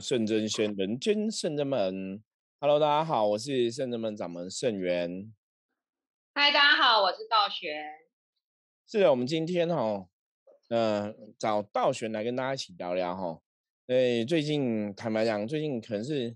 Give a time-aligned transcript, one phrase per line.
[0.00, 2.22] 圣真仙，人间圣真门。
[2.58, 5.30] Hello，大家好，我是圣真门掌门圣元。
[6.32, 7.84] 嗨，大家好，我是道玄。
[8.86, 10.08] 是的，我们今天哈，
[10.70, 13.42] 呃，找道玄来跟大家一起聊聊哈。
[13.88, 16.34] 诶，最近坦白讲，最近可能是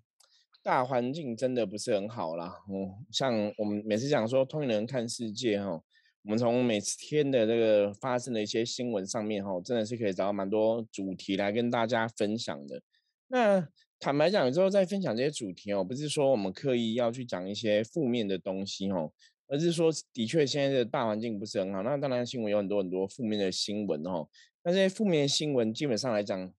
[0.63, 2.63] 大环境真的不是很好啦。
[2.69, 5.71] 嗯，像我们每次讲说通灵人看世界哈，
[6.25, 12.83] 我们从每天的这个发生的一些新闻上面哈，真的是可以找到蛮多主题来跟大家分享的。
[13.33, 13.67] 那
[13.99, 19.11] 坦白讲，之后再分享这些主题哦，不是说我们刻意要去讲一些负面的东西哦，
[19.49, 21.83] 而是说的确现在的大环境不是很好。
[21.83, 24.29] 那当然新闻有很多很多负面的新闻哦，
[24.63, 26.53] 那这些负面新闻基本上来讲，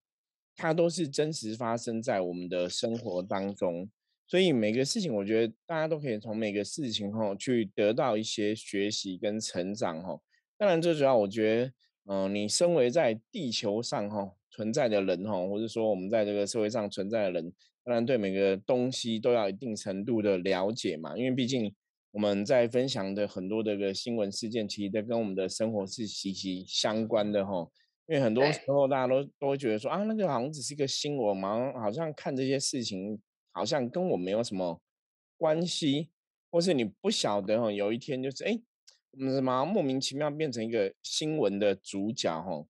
[0.56, 3.88] 它都是真实发生在我们的生活当中。
[4.26, 10.18] 所以每个事情，我觉得大家都可以从每个事情哈去得到一些学习跟成长哈。
[10.58, 11.72] 当然最主要，我觉得，
[12.06, 14.32] 嗯，你身为在地球上哈。
[14.54, 21.74] 存在的人哈，或者说我们在这个社会上存在的人，当然对每个东西都要一定程度的了解嘛，因为毕竟
[22.12, 27.68] 我们在分享的很多的个新闻事件，其实都跟我们的生活是息息相关的哈。
[28.06, 34.80] 因为很多时候大家都都会觉得说啊，那个好像只是一个新闻嘛，好像看这些事情好像跟我没有什么
[35.36, 36.10] 关系，
[36.50, 38.56] 或是你不晓得哈，有一天就是哎，
[39.12, 42.64] 我们什么莫名其妙变成一个新闻的主角哈。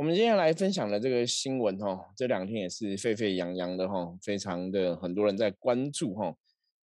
[0.00, 6.34] 我们今天来分享的这个新闻哈，这两天也是沸沸扬扬的哈，非常的很多人在关注哈。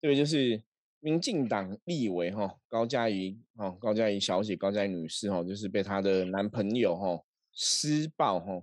[0.02, 0.61] 这个就是
[0.99, 7.17] 民进党立委哈高嘉瑜哈高嘉瑜小姐高嘉瑜女士哈，就是被她的男朋友哈
[7.53, 8.61] 施暴哈，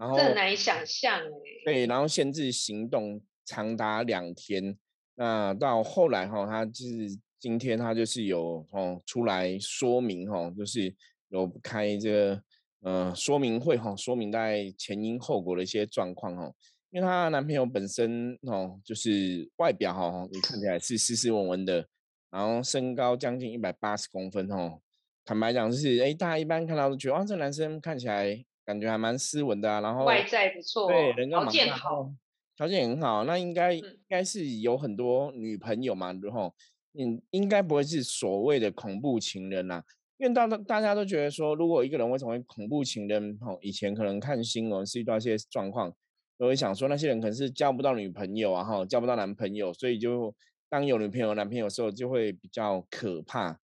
[0.00, 1.62] 然后这难以想象哎。
[1.64, 4.76] 对，然后限制行动长达两天，
[5.14, 10.92] 那到后来哈，她就是今天她就是有哦出来说明哈，就是
[11.28, 12.42] 有开这个。
[12.82, 16.52] 呃，说明会哈，说明大概前因后果的一些状况哈。
[16.90, 21.86] 因为她男朋友本身哦，就是外表哈，你看起来是斯斯文文的，
[22.30, 24.80] 然后身高将近一百八十公分哦。
[25.24, 32.12] 坦白讲，就是哎，大家一般看到都觉得哇，这男生看起来感觉还蛮斯文的啊，然后外在不错，对，条件好，
[32.56, 36.52] 条件很好，那应该应该是有很多女朋友嘛，然后
[36.98, 39.82] 嗯，应该不会是所谓的恐怖情人呐。
[40.18, 45.92] 因为大大大家都觉得说，如果一个人会成为恐怖情人，吼，以前可能看新闻是遇到一些状况，
[46.38, 50.34] 都会想说那些人可能是交不到女朋友啊，哈，交不到男朋友，所以就
[50.68, 53.58] 当有女朋友、男朋友的时候就会比较可怕。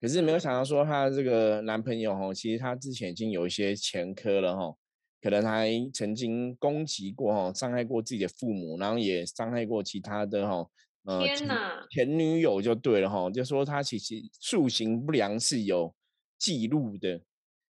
[0.00, 4.74] 可是没有想到说，他这个男朋友，吼，其实他之前已经有一些前科了，哈，
[5.20, 10.64] 可能还曾经攻击过，哈，伤害过自己的父母，然后也伤害过其他的哈，
[11.08, 11.24] 哈。
[11.24, 15.94] 天哪，前女友就对了哈，就说他其实塑形不良是有
[16.38, 17.20] 记录的。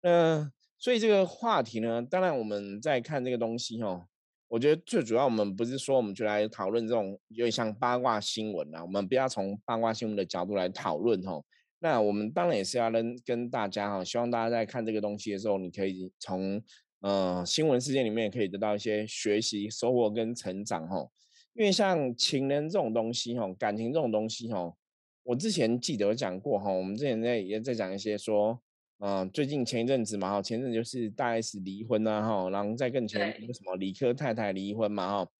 [0.02, 4.06] 嗯，所以这个话题呢，当然我们在看这个东西哈，
[4.48, 11.40] 我觉得最主要我们不是说我们就来讨论这种有点像八卦新闻啊，我们不要从八卦新闻的角度来讨论哈。
[11.78, 16.62] 那我们当然也是要跟跟大家哈，希望大家在看这个东西的时候，你可以从
[17.00, 21.06] 呃新闻事件里面可以得到一些学习、收获跟成长哈。
[21.54, 24.76] 因为像情人这种东西，吼，感情这种东西，吼，
[25.24, 28.58] 我之前记得讲过，哈，我们之前在也在讲一些说，
[28.98, 35.30] 嗯，最近前一阵子嘛，哈，前阵就是大 S 离婚啊，哈，然后再更前那个什么李科太太离婚嘛，哈，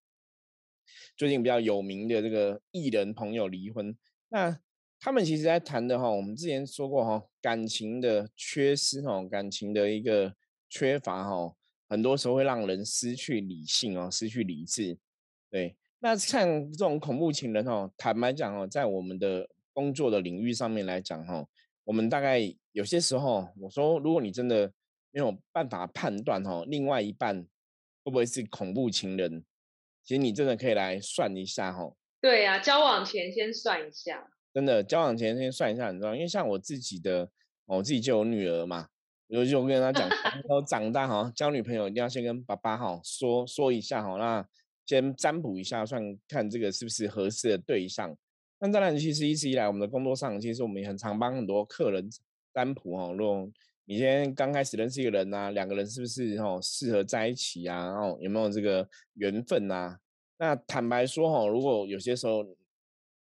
[1.16, 3.96] 最近比较有名的这个艺人朋友离婚，
[4.28, 4.60] 那
[4.98, 10.34] 他们其实在谈的，哈，我们之前说过，哈，感情的缺失，哈，感情的一个
[10.68, 11.54] 缺乏，哈，
[11.88, 14.98] 很多时候会让人失去理性哦，失去理智，
[15.48, 15.76] 对。
[16.02, 21.46] 那像这种恐怖情人哦，坦白讲哦，在我们的工作的领域上面来讲哦，
[21.84, 22.40] 我们大概
[22.72, 24.72] 有些时候，我说如果你真的
[25.10, 27.44] 没有办法判断哦，另外一半
[28.02, 29.44] 会不会是恐怖情人，
[30.02, 31.94] 其实你真的可以来算一下哦。
[32.18, 34.30] 对呀，交往前先算一下。
[34.54, 37.30] 真的，交往前先算一下很重要，因为像我自己的，
[37.66, 38.88] 我自己就有女儿嘛，
[39.28, 40.08] 我就跟他讲，
[40.48, 44.48] 说长大哈，交女朋友一定要先跟爸爸哈说说一下哈，那。
[44.86, 48.16] 先占卜一下，算看这个是不是合适的对象。
[48.58, 52.08] 那当然，其实一直以来我们的工作上，其实我们也很常帮很多客人
[52.52, 53.14] 占卜哦。
[53.16, 53.50] 如果
[53.86, 57.88] 你今天刚开始认识一个人呐，两个人是不是哦适合在一起啊？
[57.88, 59.96] 哦，有没有这个缘分呐？
[60.38, 62.44] 那坦白说哈，如果有些时候，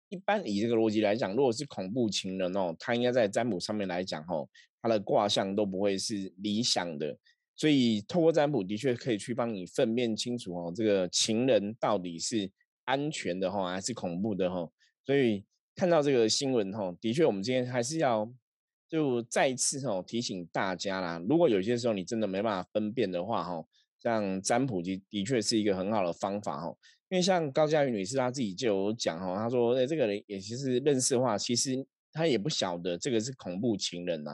[0.10, 4.48] 一般以这个逻辑来讲，如果是恐怖情人哦，他应该在占卜上面来讲哦，
[4.82, 7.16] 他的卦象都不会是理想的。
[7.60, 12.50] 所以，透过占卜的确可以去帮你分辨清楚哦，这个情人到底是
[12.86, 14.66] 安全的哈，还是恐怖的哈。
[15.04, 15.44] 所以
[15.76, 18.32] 看到这个新闻哈，的确我们今天还是要
[18.88, 23.62] 就再一次哦提醒大家啦，如果有些时候你真的没办法分辨的话哈，
[24.02, 26.78] 像占卜的的确是一个很好的方法哦。
[27.10, 34.34] 因为像高佳瑜女士她自己就有讲哦，她说，哎，这个人也其实认识的话，其实她也不晓得这个是恐怖情人呐。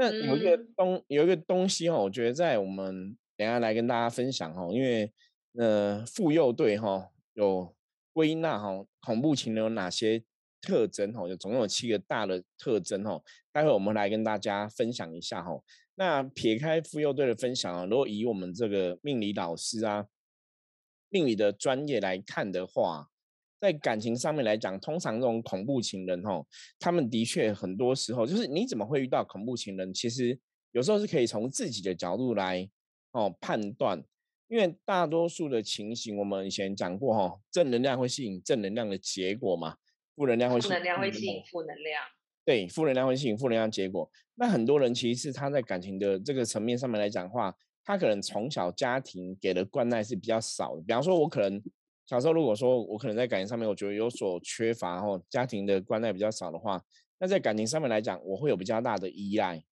[0.00, 5.12] 那有一个东有一个东西哦，我觉得在我们等下来跟大家分享哦，因为
[5.58, 7.76] 呃妇幼队哈有
[8.14, 10.24] 归纳哈恐怖情人有哪些
[10.62, 15.60] 特征哦，就总共有七个大的特征哦，待会我们来跟大家分享一下哈。
[15.96, 20.06] 那撇开妇幼队的分享啊，如果以我们这个命理老师啊。
[21.12, 23.08] 命理的专业来看的话，
[23.60, 26.44] 在感情上面来讲，通常这种恐怖情人哦，
[26.78, 29.92] 他们的确很多时候就是你怎么会遇到恐怖情人？
[29.92, 30.38] 其实
[30.72, 32.68] 有时候是可以从自己的角度来
[33.12, 34.02] 哦判断，
[34.48, 39.76] 因为大多数的情形，我们以前讲过哈，正能量会吸引正能量的结果嘛，
[40.16, 42.02] 负能量会负能量会吸引负能量，
[42.44, 44.10] 对，负能量会吸引负能量结果。
[44.36, 47.54] 那很多人其实是他在感情的这个层面上面来讲话。
[47.82, 51.60] 他可能从小家庭给的关爱是比较少的，比方说，我可能
[52.10, 56.82] 小时候如果说我可能在感情上面我觉得有所缺乏，哦家庭的关爱比较少的话，
[57.20, 59.62] 那在感情上面来讲，我会有比较大的依赖。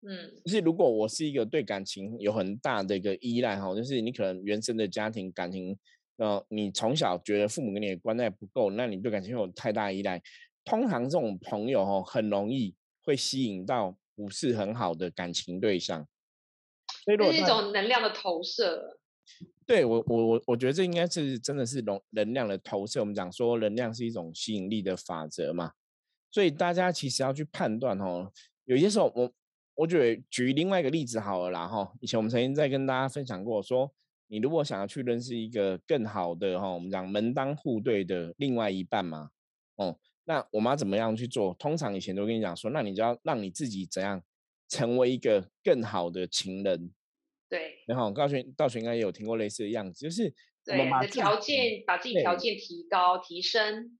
[0.00, 5.78] 嗯，就是如果我是一个对感情有很大的一个依赖，哈，就是你可能原生的家庭感情，
[6.16, 10.22] 呃，你从小觉得父母给你的关爱不够，那你对感情有太大依赖，
[10.64, 16.08] 通常这种朋友，哈，很容易会吸引到不是很好的感情对象。
[17.04, 18.98] 这是一种能量的投射。
[19.66, 23.00] 对我，我我我觉得这应该是真的是能能量的投射。
[23.00, 25.72] 我们讲说能量是一种吸引力的法则嘛，
[26.30, 28.30] 所以大家其实要去判断哦。
[28.64, 29.32] 有些时候，我
[29.74, 31.92] 我觉得举另外一个例子好了啦哈。
[32.00, 33.92] 以前我们曾经在跟大家分享过，说
[34.28, 39.30] 你如果想要去认识一个更好的哈，我们讲门当户对的另外一半嘛，
[39.76, 41.54] 哦，那我们要怎么样去做？
[41.58, 44.22] 通常以前都跟你讲说，那你就要让你自己怎样？
[44.66, 46.90] 成为一个更好的情人，
[47.54, 50.34] 对，然后道玄道玄应该也有听过类似的样子，就是
[50.66, 53.96] 我们把条件把自己条件提高提升，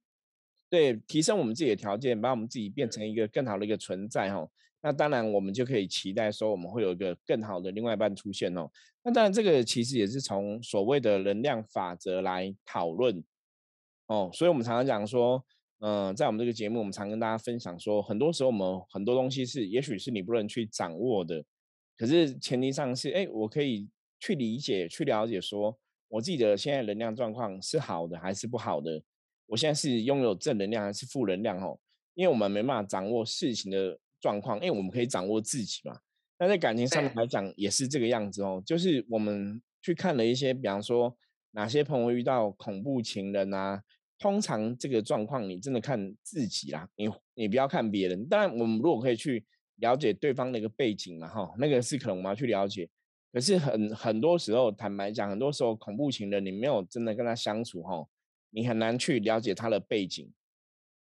[0.69, 4.49] 对，提升我们自己的条件，把我们自己变成一个更好的一个存在哈。
[4.83, 8.69] 那当然我们就可以期待说我们会有一个更好的另外一半出现哦。
[9.05, 13.23] 那当然这个其实也是从所谓的能量法则来讨论
[14.07, 15.45] 哦，所以我们常常讲说。
[15.81, 21.45] 嗯，在我们这个节目，我们常跟大家分享说，很多时候我们很多东西是，也许是你不能去掌握的，
[21.97, 23.89] 可是前提上是，哎，我可以
[24.19, 29.03] 去理解、去了解，说我自己的现在能量状况是好的还是不好的，
[29.47, 31.79] 我现在是拥有正能量还是负能量哦？
[32.15, 36.01] 因为我们没办法掌握事情的状况，因为我们可以掌握自己嘛。
[36.39, 41.17] 那在感情上面来讲，也是这个样子哦，就是我们去看了一些，比方说
[41.53, 43.83] 哪些朋友遇到恐怖情人啊。
[44.17, 48.27] 通常这个状况，你真的看自己啦，你你不要看别人。
[48.29, 49.45] 当然，我们如果可以去
[49.77, 52.89] 了解对方的一个背景嘛，哈，那个是可能我们要去了解。
[53.33, 58.07] 可是很很多时候，坦白讲，很多时候恐怖情人，你没有真的跟他相处，哈，
[58.51, 60.33] 你很难去了解他的背景。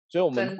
[0.08, 0.56] 所以，我们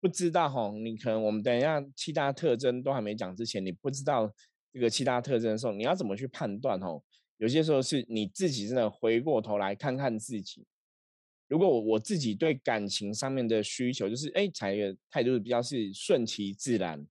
[0.00, 4.32] 不知道，哈，你可能我们等一下七大特征都还没讲之前，你不知道
[4.72, 6.78] 这个七大特征的时候，你要怎么去判断？
[6.80, 6.88] 哈，
[7.36, 10.66] 有些时候是你自己真的回过头来看看自己。
[11.46, 17.06] 如果我我自己对感情上面的需求就是，哎，采的态度比较是顺其自然，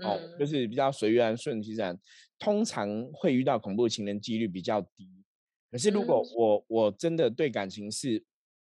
[0.00, 1.98] 哦，就是比较随缘顺其自然，
[2.38, 5.08] 通常会遇到恐怖情人几率比较低。
[5.70, 8.22] 可是如果我我真的对感情是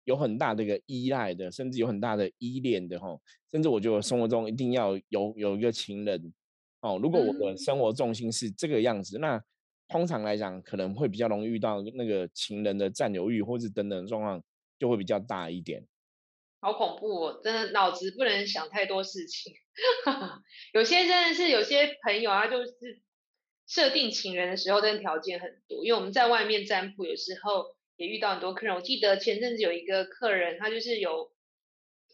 [0.05, 3.17] 有很大的一个依赖的，甚至有很大的依恋的哈，
[3.51, 6.33] 甚至我觉得生活中一定要有有一个情人，
[6.81, 9.41] 哦，如果我的生活重心是这个样子，那
[9.87, 14.43] 通常来讲可能会比较容易遇到那个情人的占有欲或是等等状况。
[14.81, 15.85] 就会比较大一点，
[16.59, 17.39] 好恐怖哦！
[17.43, 19.53] 真的脑子不能想太多事情。
[20.73, 23.01] 有些真的是有些朋友啊，就是
[23.67, 25.85] 设定情人的时候，真的条件很多。
[25.85, 28.75] 因为我们在外面占卜，有时候也遇到很多客人。
[28.75, 31.31] 我记得前阵子有一个客人，他就是有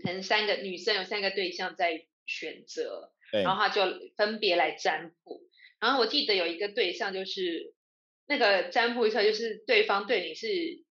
[0.01, 3.81] 可能三个女生有三个对象在选择，然后他就
[4.15, 5.41] 分别来占卜。
[5.79, 7.73] 然后我记得有一个对象，就是
[8.27, 10.85] 那个占卜一下，就是对方对你是。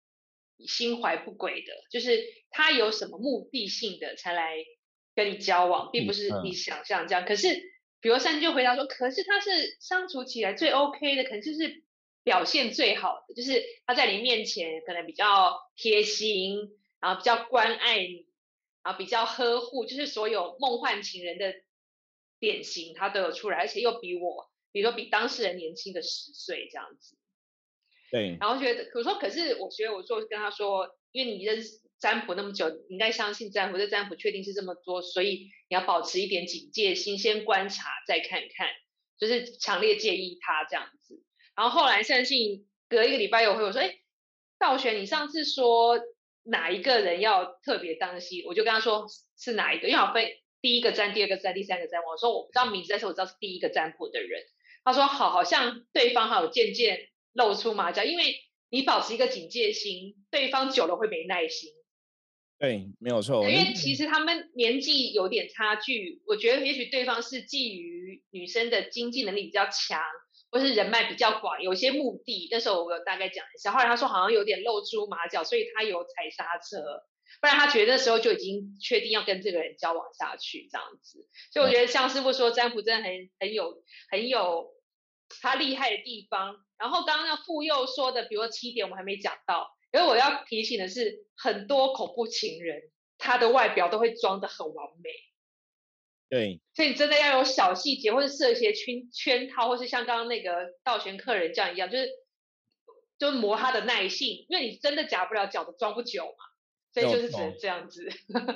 [0.65, 4.55] 心怀不轨的，就是他有什么目的性的才来
[5.15, 7.25] 跟你交往，并不是你想象这样。
[7.25, 11.83] 可是，比如三就回答说，可是他是相处起来最 OK 的，可能就是
[12.23, 18.25] 表现最好的，就是他在你面前可能比较贴心，然后比较关爱你，
[18.83, 21.53] 然后比较呵护，就是所有梦幻情人的
[22.39, 27.17] 典型，他都有出来，而且又比我，比如说比当事人年轻的十岁这样子。
[28.11, 38.67] 对，然后觉得，我说，可是我觉得，我说跟他说，因为你认识占卜那么久，你应该相信占卜，这占卜确定是这么多，所以你要保持一点警戒心，先观察再看看，
[39.17, 41.23] 就是强烈建议他这样子。
[41.55, 43.95] 然后后来相信隔一个礼拜又回我说，哎，
[44.59, 45.97] 道玄，你上次说
[46.43, 48.43] 哪一个人要特别当心？
[48.47, 49.07] 我就跟他说
[49.39, 50.27] 是哪一个，因为我分
[50.61, 52.01] 第一个占、第二个占、第三个占。
[52.03, 54.43] 我说我不知道名字，但是我知道是第一个占卜的人。
[54.83, 58.35] 他说好，好像对方还有渐渐露出马脚，因为
[58.69, 61.71] 你保持一个警戒心，对方久了会没耐心。
[62.63, 63.43] 对，没有错。
[63.49, 70.01] 因为其实他们年纪有点差距，我觉得也许对方是基于女生的经济能力比较强，
[70.49, 72.47] 或是人脉比较广，有些目的。
[72.49, 77.03] 那时候我有大概讲一下，后来他说好像有点露出马脚，所以他有踩刹车，
[77.41, 81.27] 不然他觉得那时候就已经确定要跟这个人交往下去这样子。
[81.51, 84.69] 所以我觉得像师傅说，占卜真的很很有很有
[85.41, 86.55] 他厉害的地方。
[86.77, 89.69] 然后刚刚那妇幼说的，比如说七点，我们还没讲到。
[89.93, 92.81] 因为我要提醒的是，很多恐怖情人，
[93.19, 95.09] 他的外表都会装的很完美。
[96.29, 102.09] 对，所以你真的要有小细节，或者设一些圈圈套，或是像刚刚那个道玄客人这样一样，就是
[103.19, 106.43] 就磨他的耐性，因为你真的假不了脚的装不久嘛，
[106.91, 108.09] 所以就是只能这样子。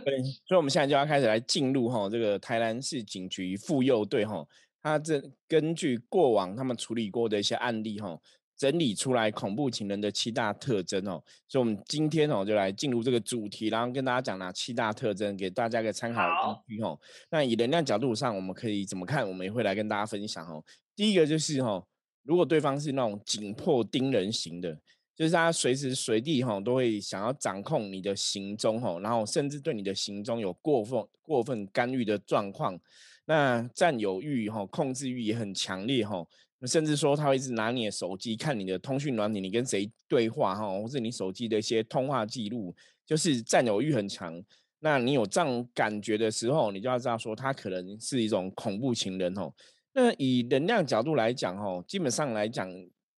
[0.04, 0.18] 对，
[0.48, 4.44] 所以我们现在就要开始来进入哈这个台南市警局妇幼队哈，
[4.82, 8.20] 他这根据过往他们处理过的一些案例哈。
[8.58, 16.22] 整理出来恐怖情人的七大特征哦，所以我们今天哦就来进入这个主题，然后跟大家讲哪七大特征，给大家一个参考
[16.68, 17.00] 依据哦。
[17.30, 19.28] 那以能量角度上，我们可以怎么看？
[19.28, 20.64] 我们也会来跟大家分享哦。
[20.96, 21.86] 第一个就是哦，
[22.24, 24.76] 如果对方是那种紧迫盯人型的，
[25.16, 32.80] 就是他随时随地哈都会想要掌控你的行踪哈，然后甚至对你的行踪有过分过分干预的状况，
[33.26, 36.26] 那占有欲哈、控制欲也很强烈哈。
[36.66, 44.42] 甚至说他会一直拿你的手机看你的通讯软体，你跟谁对话哈，或是你手机的一些通话记录，就是占有欲很强。
[44.80, 49.54] 那你有这样感觉的时候，你就要知道说他可能是一种恐怖情人哦。
[49.94, 52.68] 那以能量角度来讲哦，基本上来讲，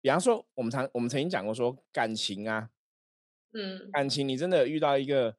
[0.01, 2.69] 比方说我们常我们曾经讲过说感情啊，
[3.53, 5.36] 嗯，感情你真的遇到一个。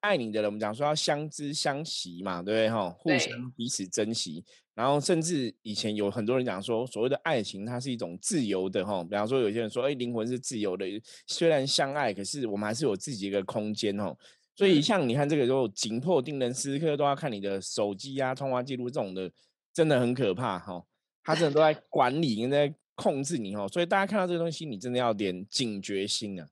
[0.00, 2.70] 爱你的人，我们讲说要相知相惜嘛，对不对？
[2.70, 4.44] 哈，互相彼此珍惜。
[4.74, 9.02] 然后，甚至以前有很多人讲说，所谓的爱情，它是一种自由的哈。
[9.02, 10.84] 比方说，有些人说，哎，灵魂是自由的，
[11.26, 14.14] 虽然相爱，可是我们还是有自己一个空间哦。
[14.54, 19.32] 所以，像你看这个，就紧迫盯人，时刻都要看你的手机啊、通话记录这种的，
[19.72, 20.84] 真的很可怕哈。
[21.24, 23.66] 他真的都在 管理，跟在控制你哦。
[23.72, 26.46] 所以，大家看到这个东西，你真的要点警觉心啊。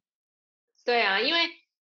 [0.83, 1.41] 对啊，因为。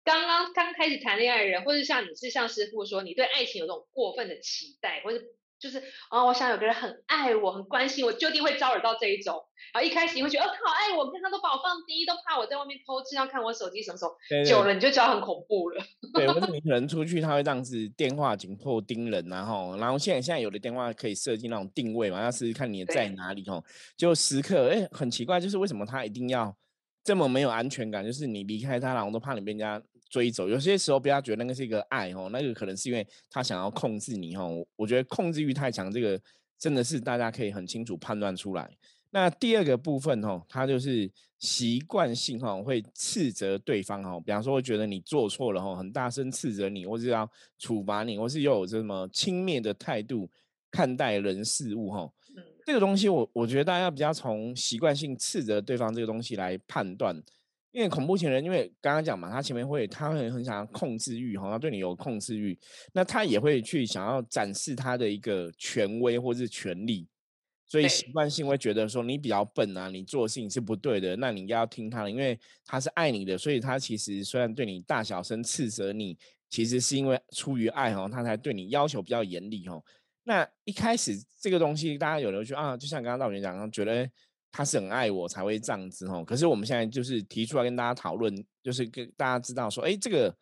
[0.06, 5.20] 刚刚刚开始谈恋爱的人，或者像你是像师傅说，你对爱情有这种过分的期待，或者
[5.58, 9.44] 就是啊，我想有个人很爱我，很关心我，就一定会招惹到这一种。
[9.74, 14.16] 然后一开始你会觉得哦，他好爱我，跟他都把我放第一，都怕我在外面偷吃，要看我手机什么时候。
[14.46, 15.84] 久了你就觉得很恐怖了。
[16.14, 23.64] 对，或者你可能出去，他会这样子电话紧迫盯人，然后然后现在现在有的电话可以设计那种定位嘛，要试试看你在哪里哦，
[23.98, 26.56] 就时刻哎很奇怪，就是为什么他一定要
[27.04, 28.06] 这么没有安全感？
[28.06, 29.82] 就是你离开他，然后都怕你被人家。
[30.10, 34.66] 追走，有些时候不要觉得那个是一个爱哦，那个可能是因为他想要控制你哦。
[34.76, 36.20] 我觉得控制欲太强，这个
[36.58, 38.70] 真的是大家可以很清楚判断出来。
[39.12, 41.10] 那第二个部分哦，他就是
[41.40, 50.30] 习惯性哈会斥责对方哦，比方说会觉得你做错了哈，很大声斥责你，或是要处罚你，或是又有这么轻蔑的态度
[50.70, 52.12] 看待人事物哈。
[52.66, 57.16] 这个东西我我觉得大家比较从习惯性斥责对方这个东西来判断。
[57.76, 62.58] 因为恐怖情人，因为刚刚讲嘛，他前面会，他会很想要控制欲，哈，他对你有控制欲，
[62.94, 67.06] 那他也会去想要展示他的一个权威或是权力，
[67.68, 76.18] 所以习惯性会觉得说你比较笨啊，你做事情是不对的，那你应该要听他的，因为他是爱你的，所以他其实虽然对你大小声斥责你，
[76.50, 79.78] 其实是因为出于爱，哈，他才对你要求比较严厉，哈。
[80.24, 84.10] 那一开始这个东西，大家有人就啊，就像刚刚道明讲，觉得。
[84.58, 88.34] 他是很爱我才会这样子吼，可是我们现在就是提出来跟大家讨论，
[88.64, 90.34] 就是跟大家知道说，哎，这个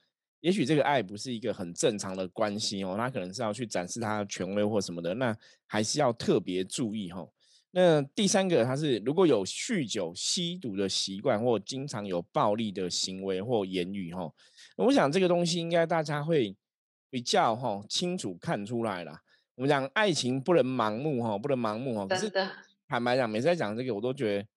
[0.41, 7.33] 也许这个爱不是一个很正常的关系哦，他可能是要去展示他的权威或什么的，那还是要特别注意吼。
[7.71, 14.31] 那第三个，他是如果有酗酒、吸毒的习惯，或经常有暴力的行为或言语吼，
[14.77, 16.55] 我想这个东西应该大家会
[17.09, 19.21] 比较哈清楚看出来了。
[19.55, 22.31] 我们讲爱情不能盲目哈，不能盲目哈，可是。
[22.93, 24.47] 坦白讲，每次在讲这个，我都觉得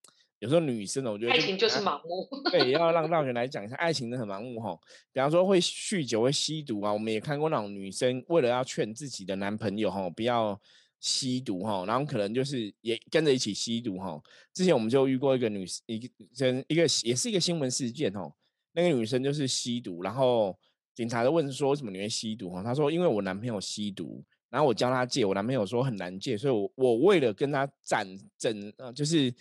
[0.40, 2.28] 有时候女生呢，我觉得爱情就是盲目。
[2.50, 4.78] 对，要让道玄 来讲一下，爱情真的很盲目哈。
[5.10, 10.60] 比方说会酗酒、会吸毒啊，我们也看过那种女生为了要劝自己的男朋友哈不要
[11.00, 14.20] 吸毒哈，然后可能就是也跟着一起吸毒哈。
[14.52, 18.30] 之前我们就遇过一个女一个生，一个也是一个新闻事件哦。
[18.74, 20.54] 那个女生就是吸毒，然后
[20.94, 22.62] 警察就问说为什么你会吸毒哈？
[22.62, 24.22] 她说因为我男朋友吸毒。
[24.50, 28.06] 然后我教他戒，我男朋友说很难戒，所以我我为了跟他展
[28.38, 29.32] 整呃，就是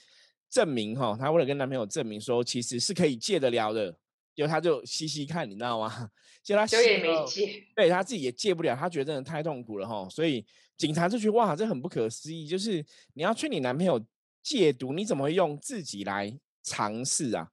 [0.50, 3.91] 证明哈，他为了跟男朋友证明说其实是可以戒得了的，
[4.35, 6.09] 结果她就吸吸看，你知道吗？
[6.43, 10.45] 结果她就也没戒，对他自己也戒不了，他觉得真的太痛苦了哈，所以
[10.77, 14.03] 警察就觉得哇，这很不可思议，就是你要劝你男朋友
[14.43, 17.50] 戒毒，你怎么会用自己来尝试啊？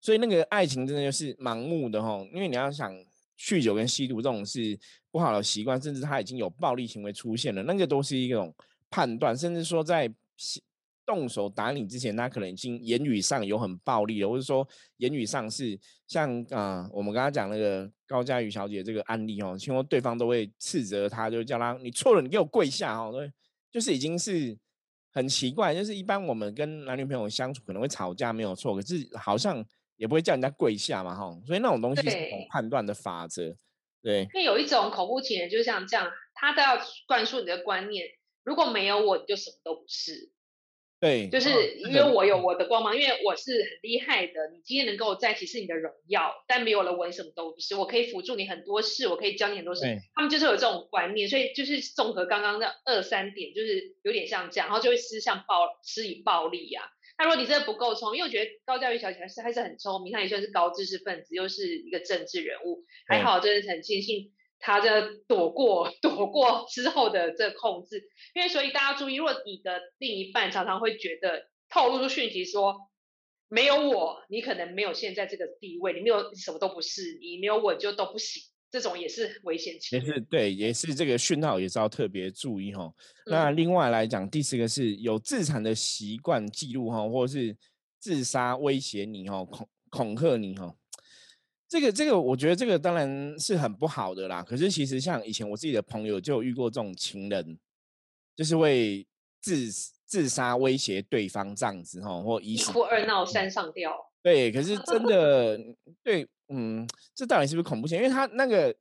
[0.00, 2.94] 所以那个爱情真的就是盲目的哈，因为你要想
[3.38, 4.78] 酗酒跟吸毒这种是
[5.10, 8.54] 不好的习惯，甚至他已经有暴力行为出现了，那个都是一种
[8.90, 10.12] 判断，甚至说在
[11.04, 14.66] 动手打你之前，他可能已经言语上有很暴力了，或者说
[14.96, 23.30] 言语上是像啊，我们刚刚讲那个高佳瑜小姐这个案例哦，听说对方都会斥责他，就叫他你错了，你给我跪下哦，对，
[23.70, 24.56] 就是已经是
[25.12, 29.64] 很奇怪，就是一般我们跟男女朋友相处可能会吵架没有错，可是好像。
[29.96, 32.16] 也不会叫人家跪下嘛，哈，所以那种东西是
[32.50, 33.56] 判断的法则，
[34.02, 34.22] 对。
[34.34, 38.06] 因为有一种恐怖情人，就像这样，他都要灌输你的观念，
[38.44, 40.30] 如果没有我，你就什么都不是。
[40.98, 44.48] 对，就是因为我有我的光芒，因为我是很厉害的。
[44.54, 47.74] 你今天能跟我在一起是你的荣耀，但没有了我，你什么都不是。
[47.74, 49.82] 我可以辅助你很多事，我可以教你很多事。
[50.14, 56.90] 他们就是有这种观念，所以就是综合刚刚的二三点，就是有点像这样，然后就会施向暴施以暴力呀。
[57.18, 68.04] 那如果你真的不够聪明，因为我觉得高教育小姐还是还是很聪明，她也算是高知识分子，又是一个政治人物，还好，真的是很庆幸她这躲过 躲过之后的这控制。
[68.34, 72.90] 因为所以大家注意，如果你的另一半常常会觉得透露出讯息说
[73.48, 78.42] 没有我，你可能没有现在这个地位，你没有什么都不是，你没有我就都不行。
[78.68, 82.92] 这种也是危险期，也是对，也是这个讯号也是要特别注意哈。
[83.26, 87.56] 那另外来讲，第四个是有自残的习惯记录哈，或者是
[87.98, 90.74] 自杀威胁你哈，恐恐吓你哈。
[91.68, 94.42] 这个这个，我觉得这个当然是很不好的啦。
[94.42, 97.58] 可是其实像以前我自己的朋友就有遇过这种情人，
[98.34, 99.06] 就是会
[99.40, 99.70] 自
[100.04, 103.92] 自杀威胁对方这样子哈，或一哭二闹三上吊。
[104.22, 105.58] 对，可是真的
[106.02, 106.28] 对。
[106.48, 108.04] 嗯，这到底是不是恐怖情人？
[108.04, 108.74] 因为他那个，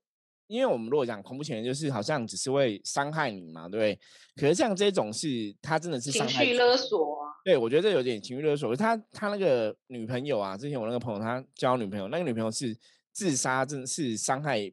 [0.48, 3.99] 因为我们如果讲恐怖情人，就是好像只是会伤害你嘛，对不对？
[4.36, 7.34] 可是像这种是，他真的是情绪勒索啊。
[7.43, 8.75] 对，我觉得这有点情绪勒索。
[8.75, 12.75] 他他那个女朋友啊，之前我那个朋友他交女朋友，那个女朋友是
[13.12, 14.71] 自杀，真的是伤害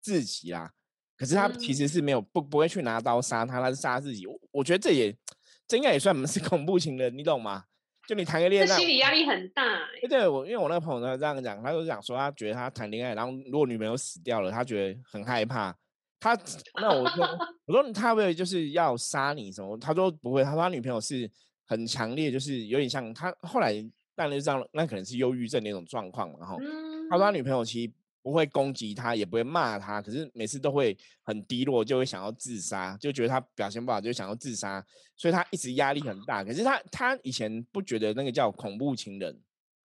[0.00, 0.72] 自己啦。
[1.16, 4.26] 可是他其实是没有不不会去拿刀杀他，他是杀自己。
[4.26, 5.16] 我我觉得这也
[5.68, 7.64] 这应该也算是恐怖情人，你懂吗？
[8.06, 9.62] 就你谈个恋爱，心理压力很大。
[10.08, 15.74] 对，我因为我那个朋友他这样讲，他就讲说他觉得他谈恋爱，然后如果女朋友死掉了，他觉得很害怕。
[16.20, 16.38] 他
[16.80, 17.26] 那我说
[17.66, 19.76] 我说他会就是要杀你什么？
[19.78, 21.30] 他说不会，他说他女朋友是
[21.66, 23.74] 很强烈，就是有点像他后来
[24.14, 26.58] 当然就这样，那可能是忧郁症那种状况然后
[27.10, 27.92] 他说他女朋友其实。
[28.24, 34.82] 不会攻击他，也不会骂他，可是每次都会很低落，就会想要自杀，就觉得他表现不好，就想要自杀，
[35.14, 36.42] 所以他一直压力很大。
[36.42, 39.38] 可是他他以前不觉得那个叫恐怖情人，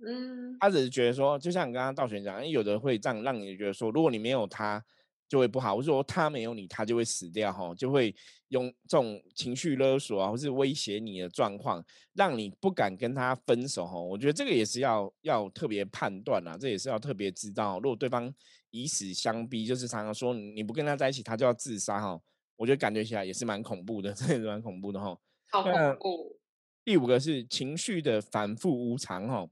[0.07, 4.83] 嗯，他只是觉得说，就像刚刚道玄讲，有的会这样让你觉得说，如果你没有他。
[5.29, 8.15] 就会不好，或者说他没有你，他就会死掉哈，就会
[8.49, 14.01] 用这种情绪勒索啊，或是威胁你的状况，让你不敢跟他分手哈。
[14.01, 18.33] 我觉得这个也是要要特别判断啊，这也是要特别知道，如果对方
[18.71, 22.19] 以死相逼，就是常常说你不跟他在一起，他就要自杀哈。
[22.57, 25.17] 我觉得感觉起来也是蛮恐怖的， 真的是蛮恐怖的哈。
[25.51, 26.39] 好恐怖。
[26.85, 29.47] 第五个是情绪的反复无常哈。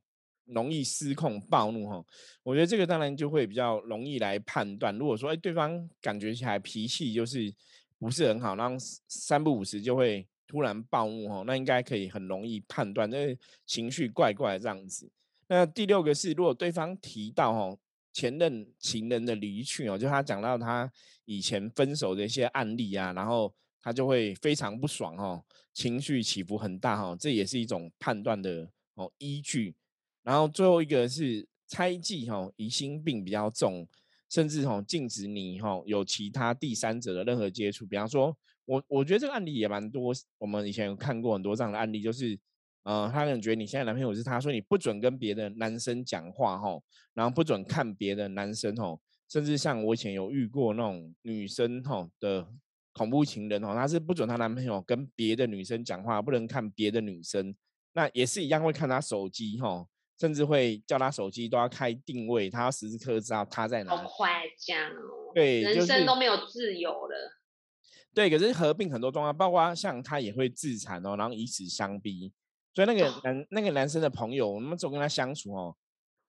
[0.47, 2.05] 容易失控暴怒哈，
[2.43, 4.97] 我觉得这个当然就会比较容易来判断。
[4.97, 7.53] 如果说哎，对方感觉起来脾气就是
[7.99, 8.77] 不是很好，然后
[9.09, 15.11] 三不五时就会突然暴怒哈，那应该可以很容易判断，这情绪怪怪这样子。
[15.49, 17.77] 那第六个是，如果对方提到哈
[18.13, 20.91] 前任情人的离去哦，就他讲到他
[21.25, 29.75] 以前分手的一些案例啊，然后他就会非常不爽哈，情绪起伏很大哈，这也是一种判断的哦依据。
[30.27, 33.87] 然后最后一个是猜忌哈，疑心病比较重，
[34.29, 37.87] 甚至哈禁止你哈有其他第三者的任何接触。
[37.87, 42.37] 比方说，我我觉得这个案例也蛮多，我们以前有看过很多这样的案例，就是
[42.83, 46.77] 呃，他可能觉得你现在男朋友是他说你不准跟别的男生讲话哈，
[47.15, 52.49] 然后不准看别的男生哈，甚至像我以前有遇过那种女生哈的
[52.93, 57.55] 恐怖情人哦，她是不准她男朋友跟别的女生讲话，不能看别的女生，
[57.93, 59.87] 那也是一样会看她手机哈。
[60.19, 63.97] 甚至会叫他手机都要开定位，他要时时刻刻知道他在哪。
[63.97, 67.39] 好快讲哦，对，人生都没有自由了。
[68.15, 72.33] 对，可是合并很多状况，包括像他也会自残哦，然后以死相逼。
[72.75, 75.77] 所以那个男那个男生的朋友，我们总跟他相处哦，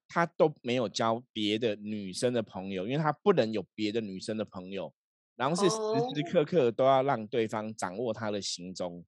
[0.10, 4.94] 他都没有交别的女生的朋友，因为他不能有别的女生的朋友，
[5.38, 5.78] 然后是时
[6.16, 9.06] 时刻刻都要让对方掌握他的行踪。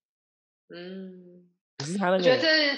[0.73, 2.23] 嗯，可是他那个。
[2.23, 2.77] 觉得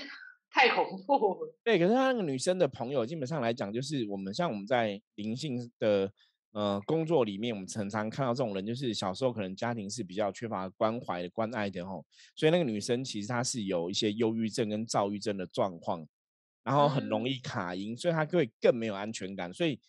[0.54, 1.56] 太恐怖了。
[1.64, 6.12] 对，可是她那个女生的朋友，基本上来讲，就是我们像我们在灵性的
[6.52, 16.06] 呃工作里面，我们常常看到这种人，就是小时候可能家庭是比较缺乏关怀的、关爱的吼，所以那个女生其实她是有一些忧郁症跟躁郁症的状况，
[16.64, 19.80] 然后很容易卡音，所以她会更没有安全感，所以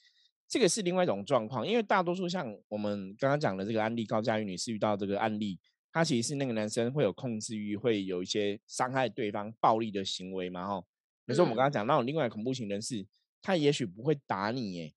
[0.49, 1.67] 这个是另外一种状况。
[1.67, 5.59] 因为大多数像我们刚刚讲的这个案例，高佳玉女士遇到这个案例。
[5.93, 10.67] 他其实是那个男生会有控制欲，会有一些伤害对方、暴力的行为嘛？
[10.67, 10.87] 哈，
[11.27, 13.07] 可是我们刚刚讲那种另外恐怖情人是，
[13.43, 14.95] 他也许不会打你，耶，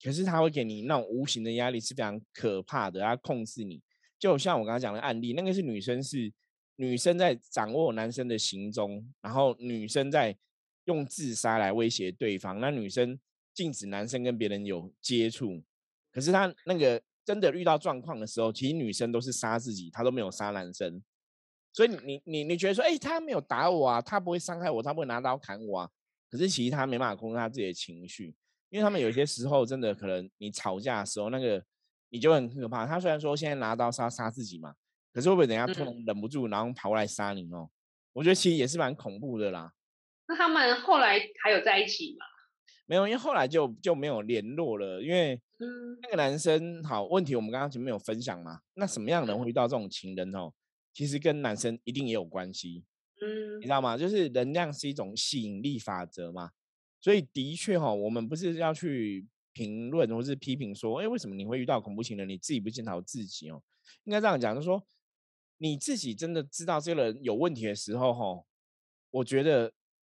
[0.00, 3.00] 可是他会给你那种无形的压力，是非常可怕的。
[3.00, 3.82] 他控制你，
[4.16, 6.32] 就像我刚刚讲的案例，那个是女生是
[6.76, 10.36] 女生在掌握男生的行踪，然后女生在
[10.84, 13.18] 用自杀来威胁对方，那女生
[13.52, 15.60] 禁止男生跟别人有接触，
[16.12, 17.02] 可是他那个。
[17.24, 21.02] 真的遇到状况的时候，其实女生都是杀自己，她都没有杀男生。
[21.72, 25.90] 所以你你你觉得说，哎，他没有打我啊，他不会伤害我，他不会拿刀砍我啊。
[26.30, 28.34] 可是其实他没办法控制他自己的情绪，
[28.70, 31.64] 因为他们有些时候真的可能你吵架的时候，那个
[32.10, 32.86] 你就很可怕。
[32.86, 34.74] 他虽然说现在拿刀杀杀自己嘛，
[35.12, 37.68] 可是会不会等下突然忍不住，然后跑过来杀你哦？
[38.12, 39.72] 我觉得其实也是蛮恐怖的啦。
[40.28, 42.24] 那他们后来还有在一起吗？
[42.86, 45.00] 没有，因为后来就就没有联络了。
[45.02, 45.40] 因为
[46.02, 48.60] 那个男生好问题，我们刚刚前面有分享嘛。
[48.74, 50.52] 那什么样的人会遇到这种情人哦？
[50.92, 52.84] 其实跟男生一定也有关系。
[53.22, 53.96] 嗯，你知道吗？
[53.96, 56.50] 就是能量是一种吸引力法则嘛。
[57.00, 62.28] 所以的确哈，我们不是要去评论或是批评说，哎，为什么你会遇到恐怖情人？
[62.28, 63.62] 你自己不检讨自己哦。
[64.04, 64.84] 应该这样讲，就是说
[65.56, 68.44] 你自己真的知道这个人有问题的时候哈，
[69.10, 69.72] 我觉得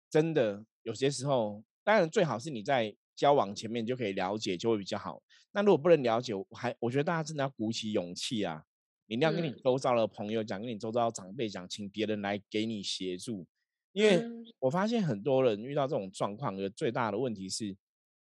[0.08, 1.64] 真的有些时候。
[1.82, 5.22] 当然，最好是你在交往前面就可以了解，就会比较好。
[5.52, 8.64] 那如果不能了解，我还我觉得大家真的要鼓起勇气啊！
[9.06, 13.46] 你一定要跟你周遭的朋友讲，跟你周遭长辈讲，请别人来给你协助。
[13.92, 14.22] 因为
[14.60, 17.76] 我发现很多人遇到这种状况的最大的问题是，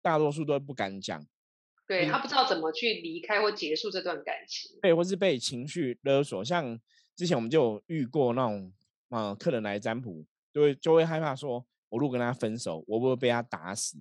[0.01, 1.23] 大多数都不敢讲，
[1.85, 6.43] 对他不知道怎么去离开或结束这段感情，对，或是被情绪勒索。
[6.43, 6.79] 像
[7.15, 8.73] 之前我们就遇过那种
[9.09, 11.63] 啊，客人来占卜，就会就会害怕说。
[11.93, 13.99] 我如果跟他分手，我不会被他打死。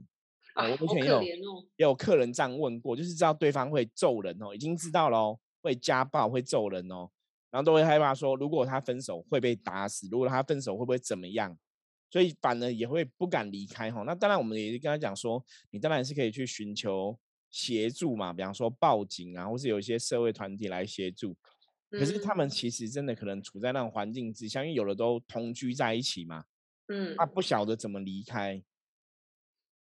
[0.55, 1.37] 啊，我以前有也
[1.77, 7.11] 有客人这样问过，就是知道对方会揍人哦，已经知道了哦，会家暴会揍人哦，
[7.51, 11.55] 然后都会害怕说，如果他分手会被打死，如果他分手会不会怎么样？
[12.11, 14.05] 所以反而也会不敢离开哈。
[14.07, 17.19] 那当然，我们也是跟他讲说，你当然是可以去寻求
[17.51, 21.37] 协助嘛，比方说报警啊，或是有一些社会团体来协助。
[21.91, 26.45] 可是他们其实真的可能处在那种环境之下，因为有的都同居在一起嘛。
[26.89, 28.63] 嗯，他不晓得怎么离开，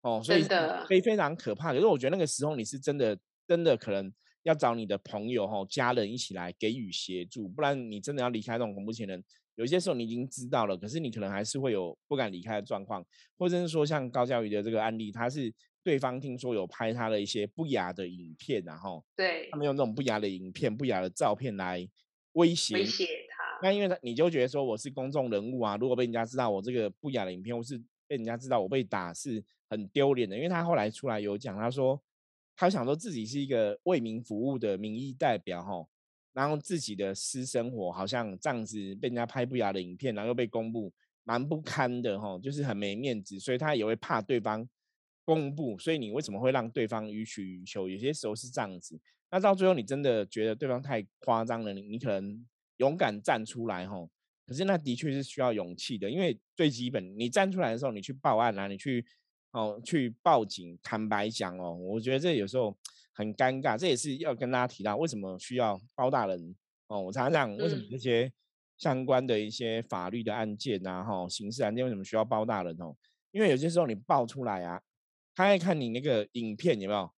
[0.03, 0.43] 哦，所以
[0.89, 1.73] 非非常可怕。
[1.73, 13.05] 可是我觉得那个时候你是真的真的可能要找你的朋友哈、家人一起来给予协助，不然你真的要离开这种恐怖情人，有些时候你已经知道了，可是你可能还是会有不敢离开的状况，
[13.39, 21.89] 或者是说像高教育的这个案例，他是对方听说有拍他的一些不雅的影片，然后对他们用那种不雅的影片、不雅的照片来
[22.33, 23.07] 威胁威胁。
[23.65, 30.37] 那因为他你就觉得说我是公众人物啊，如果被人家知道我这个不雅的影片，或是被人家知道我被打，是很丢脸的。
[30.37, 31.99] 因为他后来出来有讲，他说
[32.55, 35.83] 他想说自己是一个为民服务的民意代表哈，
[36.35, 44.69] 然后自己的私生活好像这样子被人家拍不雅的影片，然后又被公布，蛮不堪的哈，就是很没面子，所以他也会怕对方
[45.25, 45.79] 公布。
[45.79, 47.89] 所以你为什么会让对方予取予求？
[47.89, 49.01] 有些时候是这样子，
[49.31, 52.45] 那到最后你真的觉得对方太夸张了，你可能。
[52.85, 54.11] 勇敢站出来吼，
[54.47, 59.03] 可是那的确是需要勇气的，因为最基本，你站出来的时候，你去报案啊，你去
[59.53, 62.77] 哦去报警，坦白讲哦，我觉得这有时候
[63.15, 66.55] 很尴尬，这也是要跟大家提到为什么需要包大人
[66.89, 67.01] 哦。
[67.01, 68.31] 我常常讲，为什么这些
[68.77, 72.95] 相关的一些法律的案件啊，哈，刑事案件为什么需要包大人哦？
[73.33, 74.83] 因为有些时候你报出来啊，
[75.35, 77.11] 他爱看你那个影片有没有。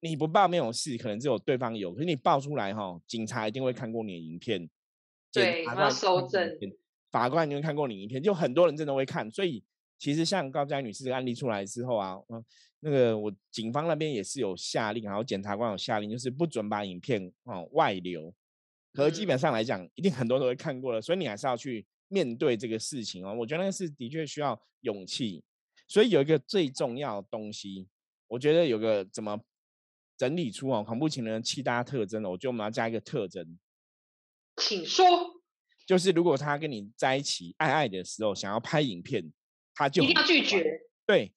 [0.00, 1.92] 你不报没有事，可能只有对方有。
[1.92, 4.68] 可是你报出来哈，警察一定会看过你的影片，
[5.30, 6.58] 对，要收证。
[7.10, 9.30] 法官一定会看过你影片，就很多人真的会看。
[9.30, 9.62] 所以
[9.98, 12.42] 其实像高佳女士的案例出来之后啊，嗯，
[12.80, 18.32] 那个我警方那边也是有下令，然后检察官有下令，就是不准把影片哦外流。
[18.94, 23.34] 可是基本上来讲，一定很多人都会看过了，所以你还是要去面对这个事情哦。
[23.34, 25.44] 我觉得那是的确需要勇气。
[25.86, 27.86] 所以有一个最重要的东西，
[28.28, 29.38] 我觉得有个怎么。
[30.20, 33.58] 整理出哦恐怖情人的七大特征了，我觉得我们要加一个特征，
[34.58, 35.06] 请说。
[35.86, 39.32] 就是如果他跟你在一起爱爱的时候，想要拍影片，
[39.74, 40.82] 他就一定要拒绝。
[41.06, 41.32] 对，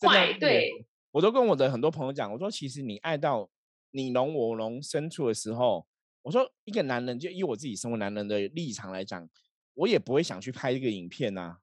[0.00, 0.86] 坏对。
[1.10, 3.50] 我都跟我的很多朋友讲，我说其实你爱到
[3.90, 5.84] 你侬我侬深处的时候，
[6.22, 9.28] 我说一个男人就以我自己身为男人的立场来讲，
[9.74, 11.58] 我也不会想去拍这个影片呐。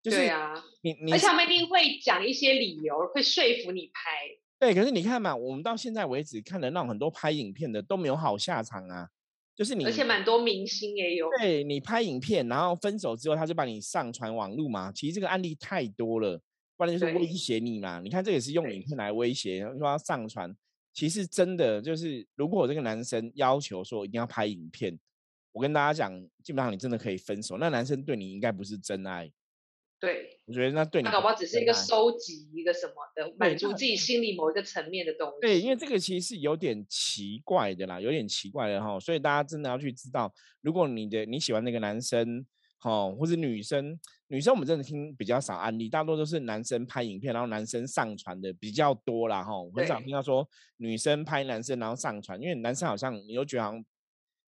[0.00, 4.38] 就是对啊，你你而且他们一定会讲一些理由，会说服你拍。
[4.62, 9.08] 对，可是你看嘛，我们到现在为止看的那种很多拍影片的都没有好下场啊，
[9.56, 11.28] 就是你而且蛮多明星也有。
[11.36, 16.40] 对你拍影片，然后分手之后他就把你上传网络嘛，其实这个案例太多了，
[16.76, 17.98] 不然就是威胁你嘛。
[17.98, 20.54] 你看这也是用影片来威胁，说要上传。
[20.94, 24.96] 其实真的就是，如果这个男生要求说一定要拍影片，
[25.50, 27.58] 我跟大家讲，基本上你真的可以分手。
[27.58, 29.28] 那男生对你应该不是真爱，
[30.02, 35.36] 对，我觉得那对你他搞不好只是一个收集一个什么的，满足自己心里某一个层面的东西。
[35.40, 42.44] 对，因为这个其实是有点奇怪的啦，有点奇怪的哈，所以大家真的要去知道，如果你的你喜欢那个男生，
[42.80, 50.44] 哈，或者女生，女生我们真的听比较少案例，大多都是男生拍影片，然后男生上传的比较多啦，哈，很少听到说
[50.78, 53.84] 女生拍男生然后上传，因为男生好像你又觉得好像，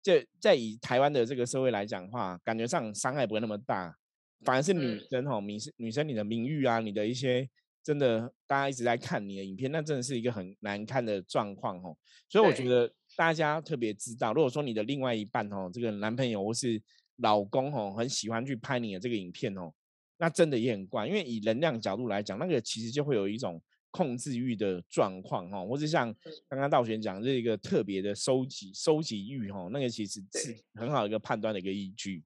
[0.02, 3.96] 这在以台湾的这个社会来讲的话，感觉上伤害不会那么大，
[4.44, 5.06] 反而是女嗯。
[5.10, 7.48] 生哈，名是女生你的名誉啊，你的一些
[7.82, 11.96] 真的大家一直在看你的影片，那真的是一个很难看的状况哦。
[12.28, 16.80] 所以我觉得大家特别知道，如果说你的另外一半哦，这个男朋友或是
[17.16, 19.72] 老公哦，很喜欢去拍你的这个影片哦，
[20.18, 26.14] 那真的也很怪，因为以能量角度来讲，那个其实就会有一种控制欲的状况哈，或是像
[26.48, 32.22] 刚刚道玄讲这一个特别的收集收集欲哈，那个其实是很好的一个判断的一个依据。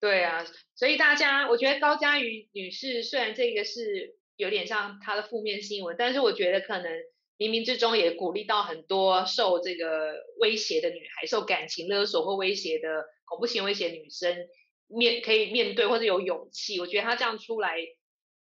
[0.00, 6.90] 对啊，所以大家，我觉得高佳瑜女士虽然这个是有点像她的负面新闻，但是我觉得可能
[7.36, 14.48] 冥冥之中也鼓励到很多受这个威胁的女孩，受感情勒索或威胁的恐怖行威胁女生
[14.86, 16.80] 面可以面对或者有勇气。
[16.80, 17.76] 我觉得她这样出来，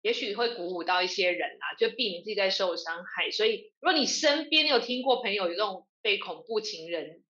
[0.03, 3.33] 也许会鼓舞到一些人啊，就避免自己再受伤害。
[3.33, 7.25] 所以，如果你身边有听过朋友有这种被恐怖情人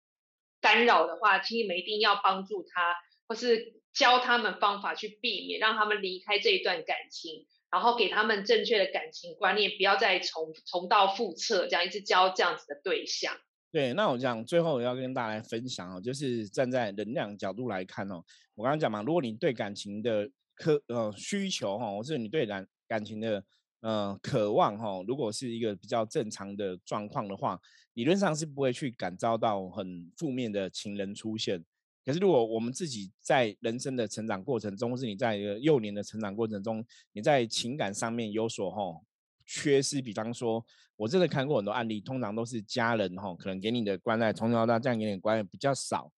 [0.60, 2.96] 干扰的话，请你们一定要帮助他，
[3.30, 13.36] 或是教他们方法去避免，让他们离开这一段感情，然后给他们正确的感情观念，不要再重重蹈覆辙，这样一直教这样子的对象。
[13.74, 18.24] 对，那我讲最后要跟大家来分享哦，就是站在能量角度来看哦，
[18.56, 23.44] 我刚刚讲嘛，如果你对感情的渴呃需求哈，或是你对感感情的
[23.82, 27.60] 呃渴望哈，如果是一个比较正常的状况的话，
[27.96, 31.66] 理论上是不会去感召到很负面的情人出现。
[32.06, 39.02] 可是如果我们自己在人生的成长过程中，或是你在幼年的成长过程中，你在情感上面有所哈
[39.46, 46.12] 缺失，比方说，我真的看过很多案例，通常都是家人哈，可能给你的关爱，从小到大这样给你的关爱比较少，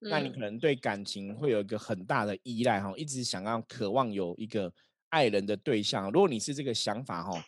[0.00, 4.72] 那你可嗯，能对感情会有一个很大的依赖哈，一直想要渴望有一个
[5.10, 6.10] 爱人的对象。
[6.10, 7.42] 如果你是这个想法哈，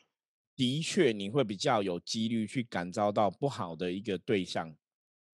[0.56, 4.74] 的确你会比较有几率去感召到不好的一个对象。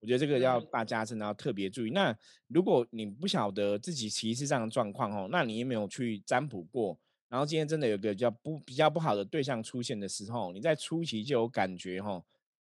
[0.00, 1.90] 我觉得这个要嗯大家真的要特别注意。
[1.90, 2.16] 那
[2.48, 12.22] 如果你不晓得自己其实是这样的状况哦，那你也没有去占卜过，然后今天真的有个比较不比较不好的对象出现的时候，你在初期就有感觉哈，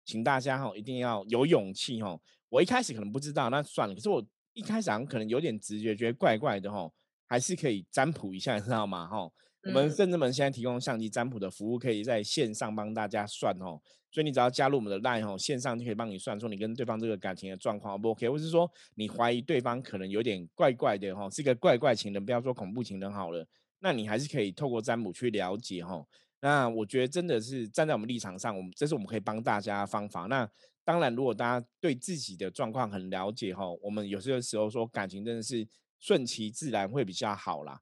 [0.05, 2.19] 请大家哈一定要有勇气哈。
[2.49, 3.95] 我一开始可能不知道，那算了。
[3.95, 6.91] 可是我一开始好像可能有点直觉，觉得怪怪的哈，
[7.29, 9.07] 还是可以占卜一下，你知道吗？
[9.07, 9.31] 哈，
[9.65, 13.81] 我们嗯圣智门现在提供相机占卜的服务，可以在线上帮大家算哦。
[14.13, 23.47] 所以你只要加入我们的 LINE 哦，线上就可以帮你算，说你跟对方这个感情的状况 O 不 OK，或是说你怀疑对方可能有点怪怪的哈，是个怪怪情人，不要说恐怖情人好了，
[23.79, 26.05] 那你还是可以透过占卜去了解哈。
[26.41, 30.23] 那我觉得真的是站在我们立场上，我们这是我们可以帮大家的方法。
[30.23, 30.51] 那
[30.85, 35.69] 当然，如果大家对自己的状况很了解哈，我们有些时候说感情真的是
[36.01, 37.81] 顺其自然会比较好啦。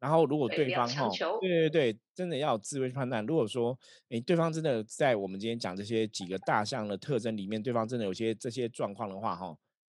[0.00, 1.08] 然后如果对，方哈，
[1.40, 3.24] 对对对，真的要有智慧去判断。
[3.26, 9.54] 如果说，诶，对方真的在我们今天讲这些几个大项的特征里面，对方真的有些这些状况的话，哈，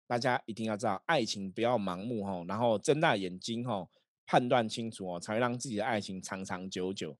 [0.06, 3.86] 大家一定要知道，爱情不要盲目哈，然后睁大眼睛哈，
[4.24, 7.14] 判断清楚哦，才会让自己的爱情长长久久。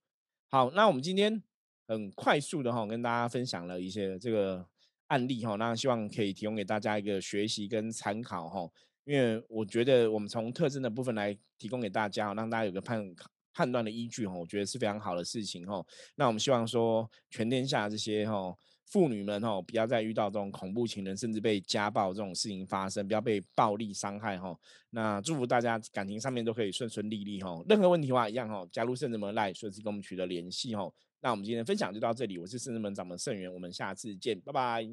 [0.48, 1.42] 好，那我们今天
[1.86, 4.66] 很快速的哈，跟大家分享了一些这个
[5.08, 8.70] 案例哈，那希望可以提供给大家一个学习跟参考哈。
[9.04, 13.14] 因为我觉得我们从特征的部分来提供给大家，让大家有个判
[13.52, 15.84] 判断的依据哈，我觉得是非常好的事情哈。
[16.14, 18.54] 那我们希望说，全天下这些哈
[18.86, 24.56] 妇女们哈，不要再遇到这种恐怖情人，甚至被家暴这种事情发生，不要被暴力伤害哈。
[24.90, 27.62] 那祝福大家感情上面都可以顺顺利利哈。
[27.68, 30.90] 任何问题的话，一样哈，加入圣智门来，随时跟我们取得联系哈。
[31.20, 34.88] 那我们今天分享就到这里，我是圣智门掌门盛元，我们下次见，拜拜。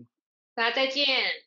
[0.54, 1.47] 大家再见。